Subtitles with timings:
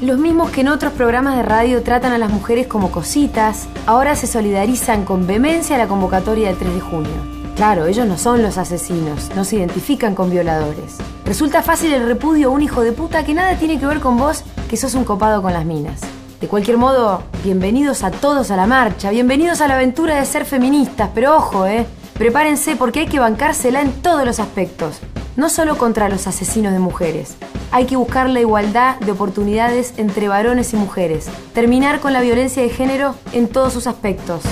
[0.00, 4.16] Los mismos que en otros programas de radio tratan a las mujeres como cositas, ahora
[4.16, 7.12] se solidarizan con vehemencia a la convocatoria del 3 de junio.
[7.56, 10.98] Claro, ellos no son los asesinos, no se identifican con violadores.
[11.24, 14.18] Resulta fácil el repudio a un hijo de puta que nada tiene que ver con
[14.18, 16.00] vos, que sos un copado con las minas.
[16.40, 20.44] De cualquier modo, bienvenidos a todos a la marcha, bienvenidos a la aventura de ser
[20.44, 24.98] feministas, pero ojo, eh, prepárense porque hay que bancársela en todos los aspectos,
[25.36, 27.36] no solo contra los asesinos de mujeres.
[27.74, 32.62] Hay que buscar la igualdad de oportunidades entre varones y mujeres, terminar con la violencia
[32.62, 34.44] de género en todos sus aspectos.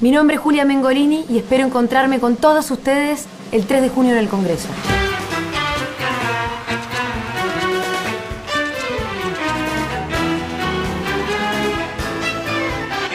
[0.00, 4.12] Mi nombre es Julia Mengolini y espero encontrarme con todos ustedes el 3 de junio
[4.12, 4.68] en el Congreso.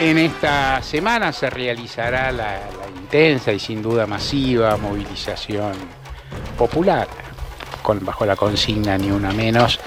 [0.00, 2.62] En esta semana se realizará la,
[3.00, 5.74] intensa y sin duda masiva movilización
[6.58, 7.06] popular,
[8.00, 9.80] bajo la consigna ni una menos.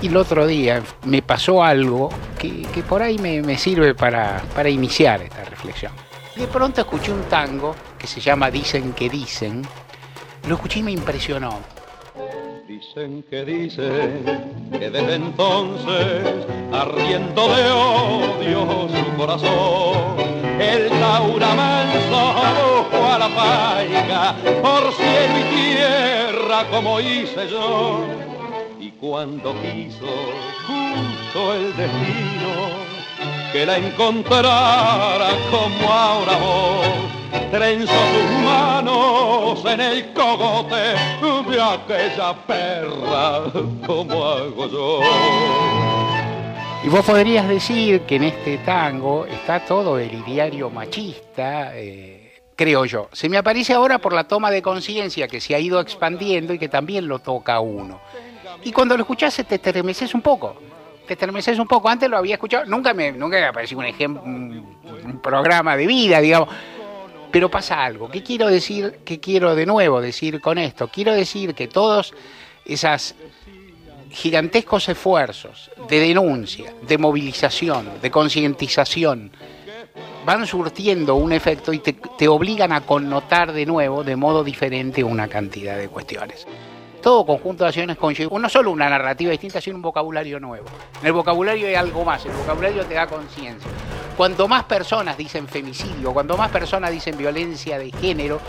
[0.00, 5.22] Y el otro día me pasó algo que, por ahí me, sirve para, para iniciar
[5.22, 5.92] esta reflexión.
[6.36, 9.62] De pronto escuché un tango que se llama Dicen que dicen.
[10.48, 11.60] Lo escuché y me impresionó
[12.66, 14.24] Dicen que dicen
[14.72, 20.31] que desde entonces, ardiendo de odio su corazón,
[20.62, 22.34] el Taura manso
[22.82, 28.04] buscó a la paiga por cielo y tierra como hice yo.
[28.80, 30.06] Y cuando quiso
[30.66, 32.92] justo el destino
[33.52, 36.86] que la encontrara como ahora vos,
[37.50, 40.94] trenzó sus manos en el cogote
[41.50, 43.42] de aquella perra
[43.86, 46.11] como hago yo.
[46.84, 52.84] Y vos podrías decir que en este tango está todo el diario machista, eh, creo
[52.84, 53.08] yo.
[53.12, 56.58] Se me aparece ahora por la toma de conciencia que se ha ido expandiendo y
[56.58, 58.00] que también lo toca uno.
[58.64, 60.56] Y cuando lo escuchás te estremeces un poco.
[61.06, 61.88] Te estremeces un poco.
[61.88, 66.20] Antes lo había escuchado, nunca me, nunca me apareció un ejemplo, un programa de vida,
[66.20, 66.48] digamos
[67.32, 68.10] pero pasa algo.
[68.10, 69.00] ¿Qué quiero decir?
[69.04, 70.88] ¿Qué quiero de nuevo decir con esto?
[70.88, 72.12] Quiero decir que todos
[72.64, 73.14] esos
[74.12, 79.32] gigantescos esfuerzos de denuncia, de movilización, de concientización,
[80.24, 85.28] van surtiendo un efecto y te, obligan a connotar de nuevo, de modo diferente, una
[85.28, 86.46] cantidad de cuestiones.
[87.02, 90.66] Todo conjunto de acciones conlleva no solo una narrativa distinta, sino un vocabulario nuevo.
[91.00, 93.68] En el vocabulario hay algo más, el vocabulario te da conciencia.
[94.16, 98.40] Cuanto más personas dicen femicidio, cuanto más personas dicen violencia de género,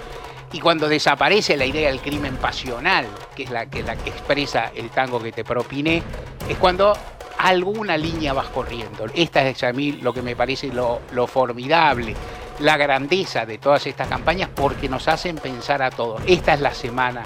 [0.54, 5.22] y cuando desaparece la idea del crimen pasional, que es la que, expresa el tango
[5.22, 6.02] que te propiné,
[6.48, 6.94] es cuando
[7.40, 9.06] alguna línea vas corriendo.
[9.16, 12.16] Esta es a mí lo que me parece lo, lo formidable,
[12.60, 16.22] la grandeza de todas estas campañas, porque nos hacen pensar a todos.
[16.28, 17.24] Esta es la semana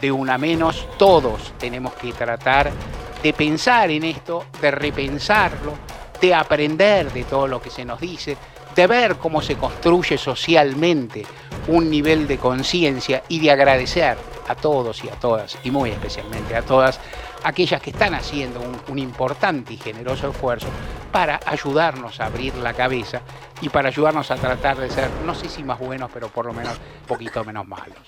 [0.00, 2.72] de una menos, todos tenemos que tratar
[3.22, 5.74] de pensar en esto, de repensarlo,
[6.20, 8.36] de aprender de todo lo que se nos dice,
[8.74, 11.24] de ver cómo se construye socialmente
[11.68, 14.16] un nivel de conciencia y de agradecer
[14.48, 17.00] a todos y a todas, y muy especialmente a todas,
[17.44, 20.66] aquellas que están haciendo un, importante y generoso esfuerzo
[21.12, 23.20] para ayudarnos a abrir la cabeza
[23.60, 26.52] y para ayudarnos a tratar de ser, no sé si más buenos, pero por lo
[26.52, 27.98] menos un poquito menos malos.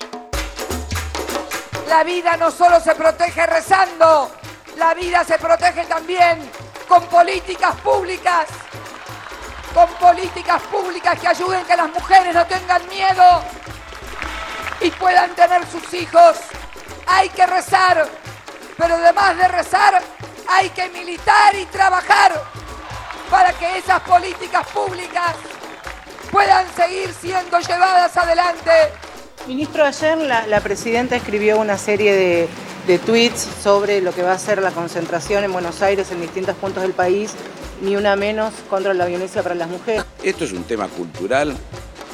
[1.88, 4.30] La vida no solo se protege rezando,
[4.76, 6.38] la vida se protege también
[6.88, 8.46] con políticas públicas,
[9.76, 13.42] con políticas públicas que ayuden que las mujeres no tengan miedo
[14.80, 16.38] y puedan tener sus hijos.
[17.06, 18.08] Hay que rezar,
[18.78, 20.02] pero además de rezar,
[20.48, 22.42] hay que militar y trabajar
[23.30, 25.34] para que esas políticas públicas
[26.30, 28.70] puedan seguir siendo llevadas adelante.
[29.46, 32.48] Ministro, ayer la, presidenta escribió una serie de
[32.86, 36.54] de tweets sobre lo que va a ser la concentración en Buenos Aires en distintos
[36.56, 37.32] puntos del país,
[37.82, 40.04] ni una menos contra la violencia para las mujeres.
[40.22, 41.54] Esto es un tema cultural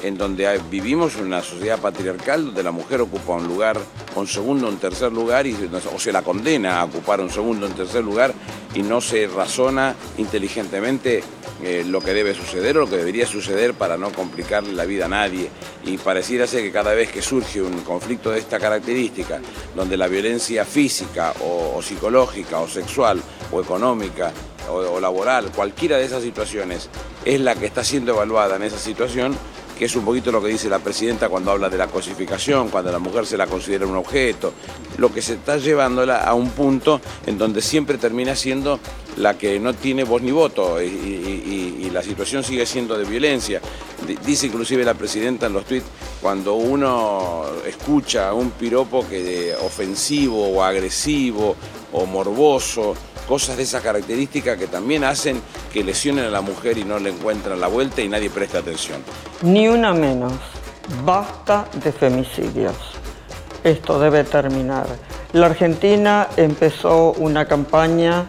[0.03, 3.79] en donde vivimos una sociedad patriarcal donde la mujer ocupa un lugar,
[4.17, 5.57] un segundo, un tercer lugar, y,
[5.95, 8.35] o se la condena a ocupar un segundo, un tercer lugar,
[8.75, 11.23] y no se razona inteligentemente
[11.63, 15.05] eh, lo que debe suceder o lo que debería suceder para no complicarle la vida
[15.05, 15.49] a nadie.
[15.85, 19.41] Y pareciera ser que cada vez que surge un conflicto de esta característica,
[19.75, 23.23] donde la violencia física o, psicológica o sexual
[23.53, 24.33] o económica
[24.75, 26.89] o laboral, cualquiera de esas situaciones,
[27.25, 29.37] es la que está siendo evaluada en esa situación,
[29.79, 32.93] que es un poquito lo que dice la presidenta cuando habla de la cosificación, cuando
[32.93, 34.53] la mujer se la considera un objeto,
[34.99, 38.79] lo que se está llevándola a un punto en donde siempre termina siendo
[39.17, 43.61] la que no tiene voz ni voto y, la situación sigue siendo de violencia.
[44.25, 45.85] Dice inclusive la presidenta en los tweets,
[46.23, 51.55] cuando uno escucha un piropo que ofensivo o agresivo
[51.93, 52.95] o morboso
[53.27, 55.41] cosas de esa característica que también hacen
[55.73, 59.03] que lesionen a la mujer y no le encuentran la vuelta y nadie presta atención.
[59.43, 60.33] Ni una menos.
[61.05, 62.77] Basta de femicidios.
[63.65, 64.87] Esto debe terminar.
[65.33, 68.27] La Argentina empezó una campaña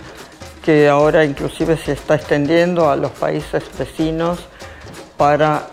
[0.63, 4.39] que ahora inclusive se está extendiendo a los países vecinos
[5.17, 5.67] para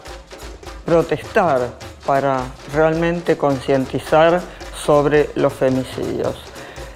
[0.84, 1.68] protestar,
[2.04, 2.42] para
[2.74, 4.40] realmente concientizar
[4.84, 6.49] sobre los femicidios.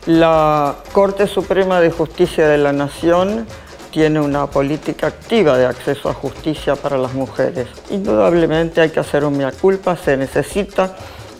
[0.07, 3.47] La Corte Suprema de Justicia de la Nación
[3.91, 7.69] tiene una política activa de acceso a justicia para las mujeres.
[7.89, 10.95] Indudablemente hay que hacer un mea culpa, se necesita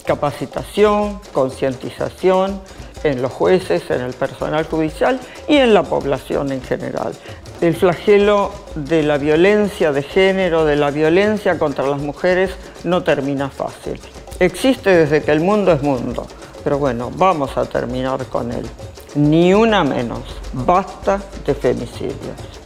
[0.07, 2.63] capacitación, concientización
[3.03, 7.13] en los jueces, en el personal judicial y en la población en general.
[7.61, 12.53] El flagelo de la violencia de género, de la violencia contra las mujeres,
[12.83, 14.01] no termina fácil.
[14.41, 16.27] Existe desde que el mundo es mundo,
[16.65, 18.67] pero bueno, vamos a terminar con él.
[19.15, 20.21] Ni una menos.
[20.53, 22.17] Basta de femicidios.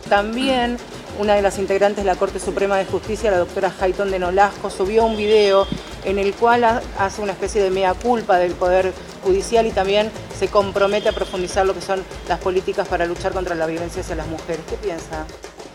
[0.09, 0.79] También
[1.19, 4.71] una de las integrantes de la Corte Suprema de Justicia, la doctora Jaiton de Nolasco,
[4.71, 5.67] subió un video
[6.05, 8.93] en el cual hace una especie de mea culpa del Poder
[9.25, 13.57] Judicial y también se compromete a profundizar lo que son las políticas para luchar contra
[13.57, 14.61] la violencia hacia las mujeres.
[14.71, 15.27] ¿Qué piensa?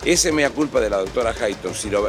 [0.05, 2.07] Ese mea culpa de la doctora Hayton, si lo,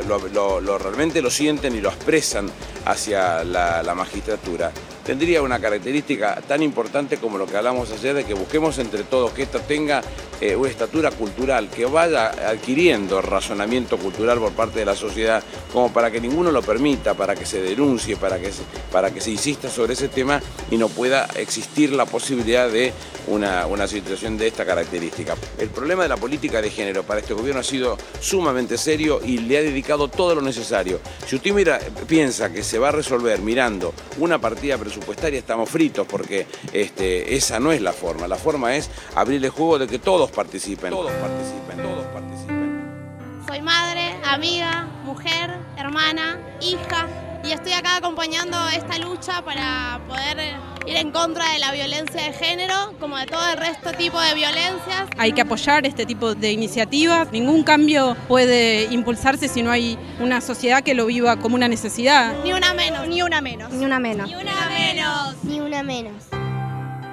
[0.78, 2.49] realmente lo sienten y lo expresan
[2.84, 4.72] hacia la magistratura,
[5.05, 9.33] tendría una característica tan importante como lo que hablamos ayer de que busquemos entre todos
[9.33, 10.03] que esto tenga
[10.41, 15.43] eh, una estatura cultural, que vaya adquiriendo razonamiento cultural por parte de la sociedad,
[15.73, 19.21] como para que ninguno lo permita, para que se denuncie, para que se, para que
[19.21, 20.41] se insista sobre ese tema
[20.71, 22.93] y no pueda existir la posibilidad de
[23.29, 25.37] una, una situación de esta característica.
[25.59, 29.39] El problema de la política de género para este gobierno ha sido sumamente serio y
[29.39, 31.00] le ha dedicado todo lo necesario.
[31.27, 31.79] Si usted mira,
[32.09, 37.35] piensa que se va a resolver mirando una partida presupuestaria, presupuestaria estamos fritos porque este,
[37.35, 38.29] esa no es la forma.
[38.29, 40.91] La forma es abrirle juego de que todos participen.
[40.91, 43.44] Todos participen, todos participen.
[43.49, 47.08] Soy madre, amiga, mujer, hermana, hija
[47.46, 50.55] y estoy acá acompañando esta lucha para poder
[50.87, 54.35] ir en contra de la violencia de género, como de todo el resto tipo de
[54.35, 55.08] violencias.
[55.19, 57.31] Hay que apoyar este tipo de iniciativas.
[57.32, 62.35] Ningún cambio puede impulsarse si no hay una sociedad que lo viva como una necesidad.
[62.44, 63.73] Ni una menos, ni una menos.
[63.73, 64.29] Ni una menos.
[64.29, 65.44] Ni una menos.
[65.44, 66.25] Ni una menos.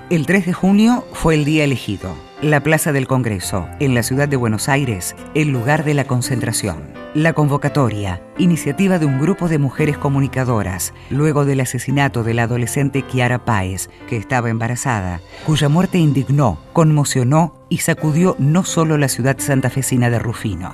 [0.09, 2.15] El 3 de junio fue el día elegido.
[2.41, 7.00] La Plaza del Congreso, en la ciudad de Buenos Aires, el lugar de la concentración.
[7.13, 13.01] La convocatoria, iniciativa de un grupo de mujeres comunicadoras, luego del asesinato de la adolescente
[13.01, 19.37] Kiara Páez, que estaba embarazada, cuya muerte indignó, conmocionó y sacudió no solo la ciudad
[19.39, 20.73] santafesina de Rufino.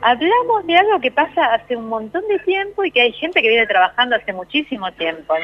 [0.00, 3.48] Hablamos de algo que pasa hace un montón de tiempo y que hay gente que
[3.48, 5.34] viene trabajando hace muchísimo tiempo.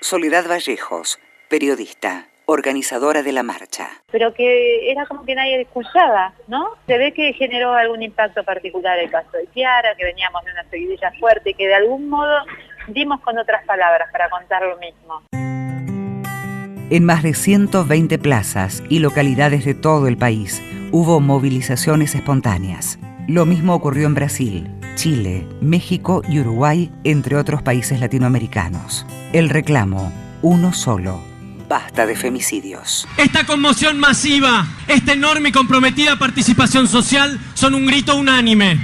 [0.00, 3.88] Soledad Vallejos, periodista organizadora de la marcha.
[4.10, 6.70] Pero que era como que nadie escuchaba, ¿no?
[6.86, 10.64] Se ve que generó algún impacto particular el caso de Kiara, que veníamos de una
[10.70, 12.44] seguidilla fuerte y que de algún modo
[12.88, 15.22] dimos con otras palabras para contar lo mismo.
[16.90, 22.98] En más de 120 plazas y localidades de todo el país hubo movilizaciones espontáneas.
[23.26, 29.06] Lo mismo ocurrió en Brasil, Chile, México y Uruguay, entre otros países latinoamericanos.
[29.32, 30.12] El reclamo,
[30.42, 31.20] uno solo,
[31.72, 33.08] Basta de femicidios.
[33.16, 38.78] Esta conmoción masiva, esta enorme y comprometida participación social son un grito unánime.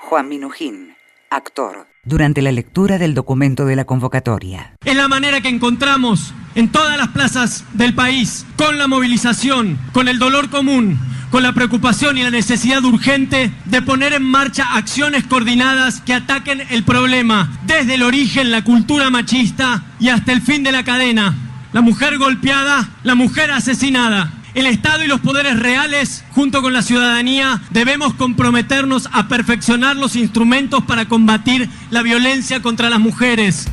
[0.00, 0.96] Juan Minujín,
[1.30, 1.86] actor.
[2.02, 4.74] Durante la lectura del documento de la convocatoria.
[4.84, 10.08] Es la manera que encontramos en todas las plazas del país, con la movilización, con
[10.08, 10.98] el dolor común,
[11.30, 16.62] con la preocupación y la necesidad urgente de poner en marcha acciones coordinadas que ataquen
[16.70, 21.43] el problema desde el origen, la cultura machista y hasta el fin de la cadena
[21.74, 24.32] la mujer golpeada, la mujer asesinada.
[24.54, 30.14] El Estado y los poderes reales, junto con la ciudadanía, debemos comprometernos a perfeccionar los
[30.14, 33.66] instrumentos para combatir la violencia contra las mujeres.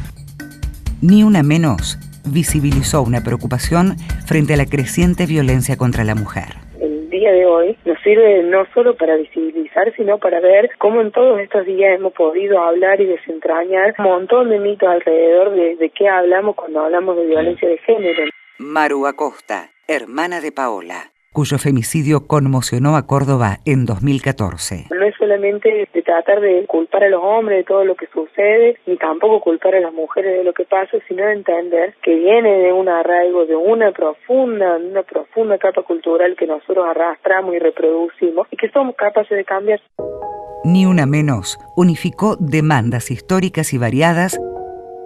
[0.99, 6.70] Ni una menos visibilizó una preocupación frente a la creciente violencia contra la mujer
[7.21, 11.39] día de hoy nos sirve no solo para visibilizar, sino para ver cómo en todos
[11.39, 16.09] estos días hemos podido hablar y desentrañar un montón de mitos alrededor de, de qué
[16.09, 18.23] hablamos cuando hablamos de violencia de género.
[18.57, 24.87] Maru Acosta, hermana de Paola cuyo femicidio conmocionó a Córdoba en 2014.
[24.91, 28.77] No es solamente de tratar de culpar a los hombres de todo lo que sucede,
[28.85, 32.73] ni tampoco culpar a las mujeres de lo que pasa, sino entender que viene de
[32.73, 38.57] un arraigo, de una profunda, una profunda capa cultural que nosotros arrastramos y reproducimos y
[38.57, 39.79] que somos capaces de cambiar.
[40.65, 44.37] Ni una menos unificó demandas históricas y variadas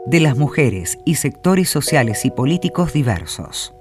[0.07, 3.75] de las mujeres y sectores sociales y políticos diversos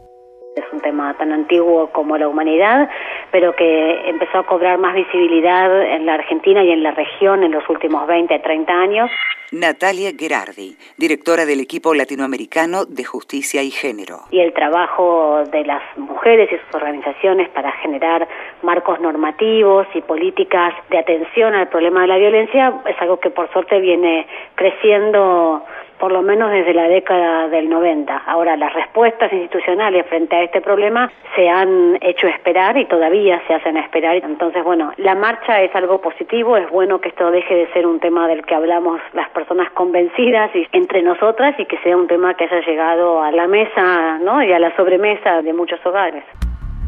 [1.14, 2.88] tan antiguo como la humanidad,
[3.30, 7.52] pero que empezó a cobrar más visibilidad en la Argentina y en la región en
[7.52, 9.10] los últimos 20, 30 años.
[9.54, 14.22] Natalia Gerardi, directora del equipo latinoamericano de justicia y género.
[14.32, 18.26] Y el trabajo de las mujeres y sus organizaciones para generar
[18.62, 23.48] marcos normativos y políticas de atención al problema de la violencia es algo que por
[23.52, 25.62] suerte viene creciendo
[25.98, 28.24] por lo menos desde la década del 90.
[28.26, 33.54] Ahora, las respuestas institucionales frente a este problema se han hecho esperar y todavía se
[33.54, 34.16] hacen esperar.
[34.16, 38.00] Entonces, bueno, la marcha es algo positivo, es bueno que esto deje de ser un
[38.00, 39.43] tema del que hablamos las personas
[39.74, 44.18] convencidas y entre nosotras y que sea un tema que haya llegado a la mesa
[44.18, 44.42] ¿no?
[44.42, 46.24] y a la sobremesa de muchos hogares.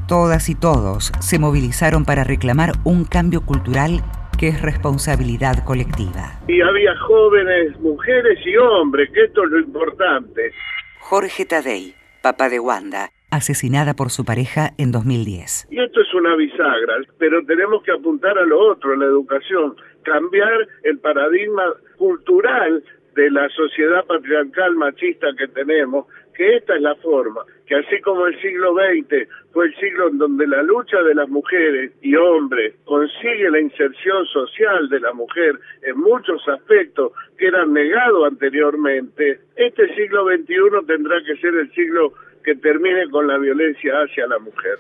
[0.09, 4.01] Todas y todos se movilizaron para reclamar un cambio cultural
[4.39, 6.39] que es responsabilidad colectiva.
[6.47, 10.53] Y había jóvenes, mujeres y hombres, que esto es lo importante.
[11.01, 15.69] Jorge Tadei, papá de Wanda, asesinada por su pareja en 2010.
[15.71, 19.75] Y esto es una bisagra, pero tenemos que apuntar a lo otro, a la educación,
[20.07, 21.65] cambiar el paradigma
[21.99, 22.83] cultural
[23.17, 28.27] de la sociedad patriarcal machista que tenemos, que esta es la forma, que así como
[28.27, 32.75] el siglo XX fue el siglo en donde la lucha de las mujeres y hombres
[32.85, 39.95] consigue la inserción social de la mujer en muchos aspectos que eran negados anteriormente, este
[39.95, 42.13] siglo XXI tendrá que ser el siglo
[42.45, 44.79] que termine con la violencia hacia la mujer.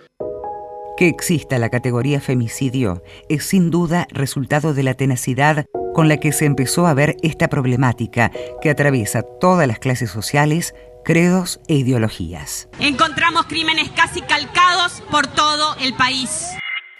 [0.97, 6.33] Que exista la categoría femicidio es sin duda resultado de la tenacidad con la que
[6.33, 8.31] se empezó a ver esta problemática
[8.62, 10.75] que atraviesa todas las clases sociales,
[11.05, 12.69] credos e ideologías.
[12.81, 16.57] Encontramos crímenes casi calcados por todo el país.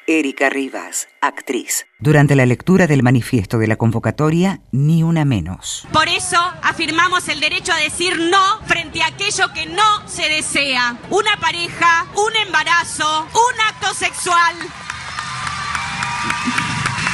[0.08, 1.86] Erika Rivas, actriz.
[1.98, 5.86] Durante la lectura del manifiesto de la convocatoria, ni una menos.
[5.92, 10.96] Por eso afirmamos el derecho a decir no frente a aquello que no se desea.
[11.10, 14.54] Una pareja, un embarazo, un acto sexual,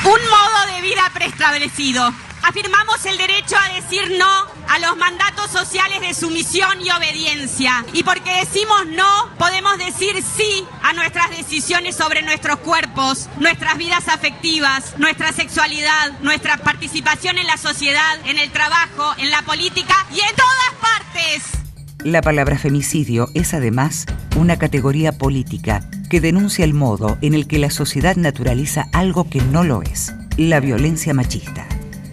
[0.05, 2.13] un modo de vida preestablecido.
[2.43, 7.85] Afirmamos el derecho a decir no a los mandatos sociales de sumisión y obediencia.
[7.93, 14.09] Y porque decimos no, podemos decir sí a nuestras decisiones sobre nuestros cuerpos, nuestras vidas
[14.09, 20.21] afectivas, nuestra sexualidad, nuestra participación en la sociedad, en el trabajo, en la política y
[20.21, 21.43] en todas partes.
[22.05, 27.59] La palabra femicidio es además una categoría política que denuncia el modo en el que
[27.59, 31.69] la sociedad naturaliza algo que no lo es, la violencia machista.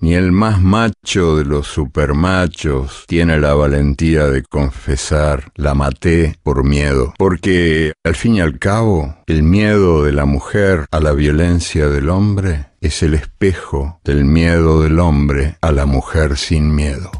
[0.00, 6.64] ni el más macho de los supermachos tiene la valentía de confesar la maté por
[6.64, 11.88] miedo, porque al fin y al cabo el miedo de la mujer a la violencia
[11.88, 17.10] del hombre es el espejo del miedo del hombre a la mujer sin miedo.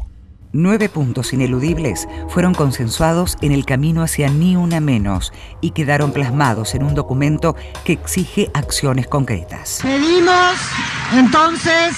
[0.51, 5.31] Nueve puntos ineludibles fueron consensuados en el camino hacia Ni Una Menos
[5.61, 9.79] y quedaron plasmados en un documento que exige acciones concretas.
[9.83, 10.55] Pedimos
[11.13, 11.95] entonces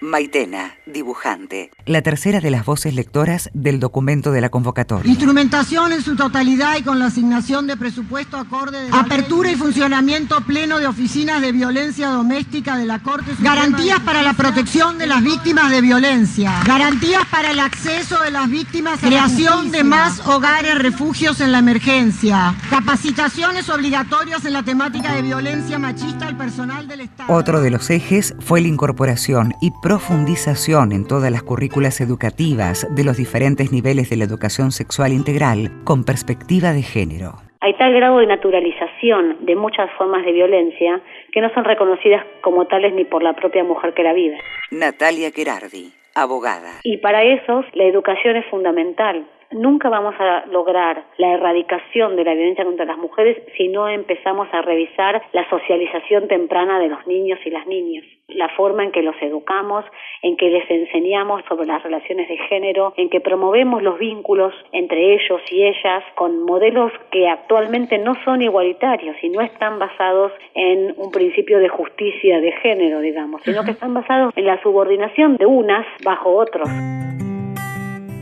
[0.00, 5.10] Maitena, dibujante, la tercera de las voces lectoras del documento de la convocatoria.
[5.10, 10.40] Instrumentación en su totalidad y con la asignación de presupuesto acorde de apertura y funcionamiento
[10.42, 15.08] pleno de oficinas de violencia doméstica de la Corte Suprema Garantías para la protección de
[15.08, 16.62] las víctimas de violencia.
[16.64, 21.58] Garantías para el acceso de las víctimas a Creación de más hogares refugios en la
[21.58, 22.54] emergencia.
[22.70, 27.32] Capacitaciones obligatorias en la temática de violencia machista al personal del Estado.
[27.32, 33.04] Otro de los ejes fue la incorporación y profundización en todas las currículas educativas de
[33.04, 37.40] los diferentes niveles de la educación sexual integral con perspectiva de género.
[37.60, 41.00] Hay tal grado de naturalización de muchas formas de violencia
[41.32, 44.36] que no son reconocidas como tales ni por la propia mujer que la vive.
[44.70, 46.80] Natalia Gerardi, abogada.
[46.82, 49.26] Y para eso la educación es fundamental.
[49.50, 54.46] Nunca vamos a lograr la erradicación de la violencia contra las mujeres si no empezamos
[54.52, 59.02] a revisar la socialización temprana de los niños y las niñas, la forma en que
[59.02, 59.86] los educamos,
[60.20, 65.14] en que les enseñamos sobre las relaciones de género, en que promovemos los vínculos entre
[65.14, 70.94] ellos y ellas con modelos que actualmente no son igualitarios y no están basados en
[70.98, 75.46] un principio de justicia de género, digamos, sino que están basados en la subordinación de
[75.46, 76.68] unas bajo otros.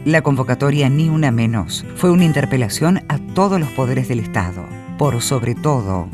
[0.07, 4.65] La convocatoria Ni Una Menos fue una interpelación a todos los poderes del Estado,
[4.99, 6.09] por sobre todo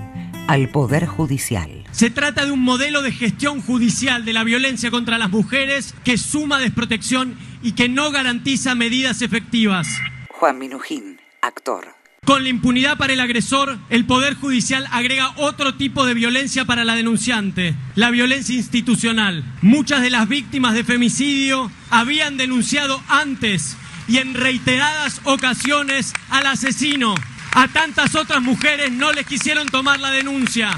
[0.49, 1.85] al Poder Judicial.
[1.91, 6.17] Se trata de un modelo de gestión judicial de la violencia contra las mujeres que
[6.17, 9.89] suma desprotección y que no garantiza medidas efectivas.
[10.31, 11.85] Juan Minujín, actor.
[12.25, 16.85] Con la impunidad para el agresor, el Poder Judicial agrega otro tipo de violencia para
[16.85, 19.45] la denunciante, la violencia institucional.
[19.61, 23.77] Muchas de las víctimas de femicidio habían denunciado antes
[24.09, 27.15] y en reiteradas ocasiones al asesino.
[27.55, 30.71] A tantas otras mujeres no les quisieron tomar la denuncia.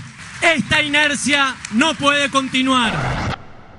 [0.43, 2.93] Esta inercia no puede continuar.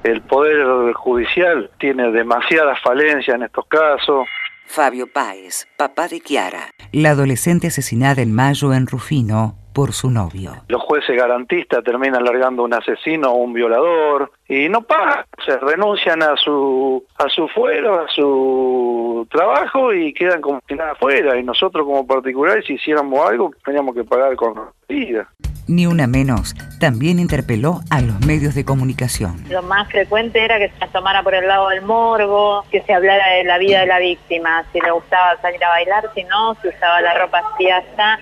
[0.03, 4.27] El Poder Judicial tiene demasiadas falencias en estos casos.
[4.67, 6.71] Fabio Páez, papá de Chiara.
[6.91, 10.53] La adolescente asesinada en mayo en Rufino por su novio.
[10.69, 16.23] Los jueces garantistas terminan largando un asesino o un violador y no pagan, se renuncian
[16.23, 21.43] a su a su fuero, a su trabajo y quedan como si nada fuera y
[21.43, 24.55] nosotros como particulares si hiciéramos algo teníamos que pagar con
[24.87, 25.27] vida.
[25.67, 29.43] Ni una menos, también interpeló a los medios de comunicación.
[29.49, 33.27] Lo más frecuente era que se tomara por el lado del morbo, que se hablara
[33.33, 36.67] de la vida de la víctima, si le gustaba salir a bailar, si no, si
[36.67, 38.19] usaba la ropa así hasta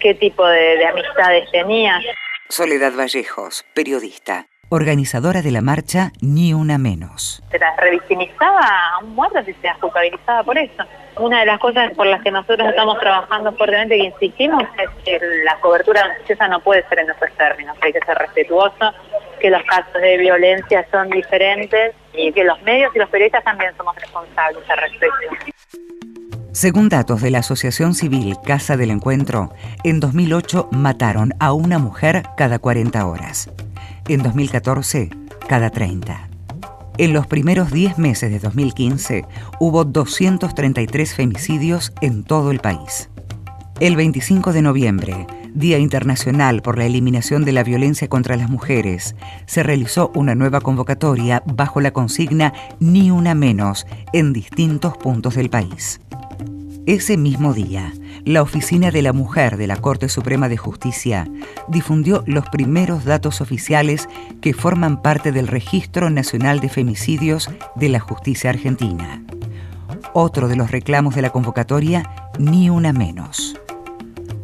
[0.00, 2.00] qué tipo de, de amistades tenía.
[2.48, 7.42] Soledad Vallejos, periodista, organizadora de la marcha Ni Una Menos.
[7.50, 10.82] Se las revictimizaba a un muerto si se las culpabilizaba por eso.
[11.18, 15.20] Una de las cosas por las que nosotros estamos trabajando fuertemente y insistimos es que
[15.44, 18.92] la cobertura noticiosa no puede ser en nuestros términos, hay que ser respetuoso,
[19.40, 23.74] que los casos de violencia son diferentes y que los medios y los periodistas también
[23.76, 25.56] somos responsables al respecto.
[26.52, 29.52] Según datos de la Asociación Civil Casa del Encuentro,
[29.84, 33.50] en 2008 mataron a una mujer cada 40 horas.
[34.08, 35.10] En 2014,
[35.48, 36.28] cada 30.
[36.96, 39.24] En los primeros 10 meses de 2015
[39.58, 43.10] hubo 233 femicidios en todo el país.
[43.80, 49.16] El 25 de noviembre, Día Internacional por la Eliminación de la Violencia contra las Mujeres,
[49.46, 55.50] se realizó una nueva convocatoria bajo la consigna Ni una menos en distintos puntos del
[55.50, 56.00] país.
[56.86, 57.92] Ese mismo día,
[58.24, 61.28] la Oficina de la Mujer de la Corte Suprema de Justicia
[61.66, 64.08] difundió los primeros datos oficiales
[64.40, 69.20] que forman parte del Registro Nacional de Femicidios de la Justicia Argentina.
[70.12, 73.56] Otro de los reclamos de la convocatoria, ni una menos.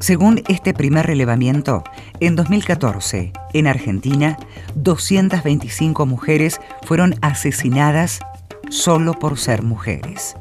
[0.00, 1.84] Según este primer relevamiento,
[2.18, 4.36] en 2014, en Argentina,
[4.74, 8.18] 225 mujeres fueron asesinadas
[8.68, 10.34] solo por ser mujeres.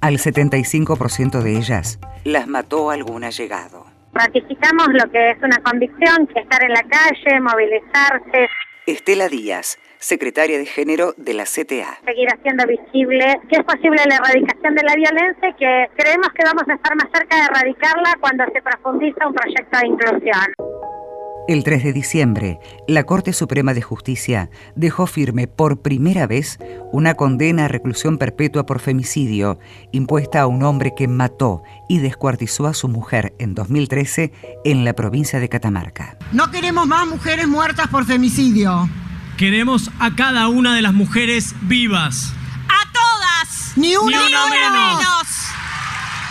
[0.00, 3.86] Al 75% de ellas las mató algún allegado.
[4.12, 8.48] Ratificamos lo que es una convicción, que estar en la calle, movilizarse.
[8.86, 11.98] Estela Díaz, secretaria de Género de la CTA.
[12.04, 16.44] Seguir haciendo visible que es posible la erradicación de la violencia y que creemos que
[16.44, 20.77] vamos a estar más cerca de erradicarla cuando se profundiza un proyecto de inclusión.
[21.48, 26.58] El 3 de diciembre, la Corte Suprema de Justicia dejó firme por primera vez
[26.92, 29.58] una condena a reclusión perpetua por femicidio
[29.90, 34.30] impuesta a un hombre que mató y descuartizó a su mujer en 2013
[34.66, 36.18] en la provincia de Catamarca.
[36.32, 38.86] No queremos más mujeres muertas por femicidio.
[39.38, 42.30] Queremos a cada una de las mujeres vivas.
[42.68, 43.72] ¡A todas!
[43.74, 44.98] ¡Ni una, Ni una menos!
[44.98, 45.37] menos!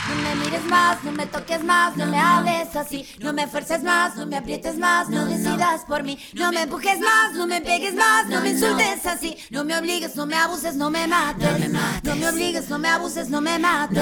[0.10, 3.84] No me mires más, no me toques más, no me hables así, no me fuerces
[3.84, 7.62] más, no me aprietes más, no decidas por mí, no me empujes más, no me
[7.62, 11.70] pegues más, no me insultes así, no me obligues, no me abuses, no me mates,
[12.04, 13.98] no me obligues, no me abuses, no me mates.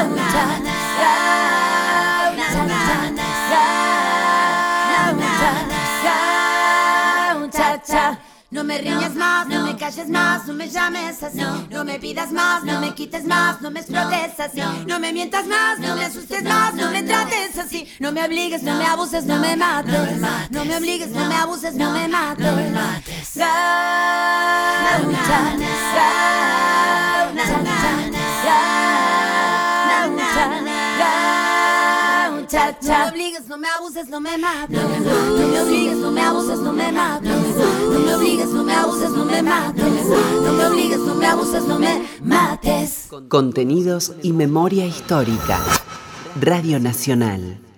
[0.00, 0.60] Raucha,
[8.50, 11.84] no me riñas más, no me calles más, no me llames así, no.
[11.84, 14.98] Me pidas más, no me quites más, no me explotes así, no.
[15.00, 18.76] Me mientas más, no me asustes más, no me trates así, no me obligues, no
[18.76, 23.38] me abuses, no me mates, no me obligues, no me abuses, no me mates.
[32.52, 34.82] Raucha, raucha, No me obligues, no me abuses, no me mates.
[34.82, 34.88] No
[35.48, 37.30] me obligues, no me abuses, no me mates.
[37.30, 39.84] No me obligues, no me abuses, no me mates.
[39.84, 43.08] No me obligues, no me abuses, no me mates.
[43.28, 45.60] Contenidos y memoria histórica.
[46.40, 47.69] Radio Nacional.